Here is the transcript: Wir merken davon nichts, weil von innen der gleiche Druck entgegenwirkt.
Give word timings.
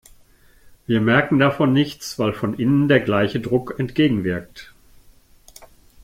Wir 0.87 0.99
merken 0.99 1.37
davon 1.37 1.73
nichts, 1.73 2.17
weil 2.17 2.33
von 2.33 2.55
innen 2.55 2.87
der 2.87 3.01
gleiche 3.01 3.39
Druck 3.39 3.79
entgegenwirkt. 3.79 4.73